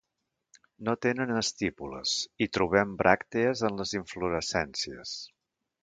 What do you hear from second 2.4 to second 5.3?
i trobem bràctees en les inflorescències.